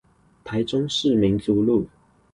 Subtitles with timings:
[0.43, 1.85] 台中市民族路